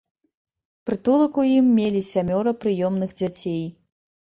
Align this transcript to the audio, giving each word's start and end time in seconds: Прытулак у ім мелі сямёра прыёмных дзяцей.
Прытулак 0.89 1.37
у 1.43 1.45
ім 1.59 1.69
мелі 1.81 2.01
сямёра 2.11 2.57
прыёмных 2.65 3.17
дзяцей. 3.23 3.65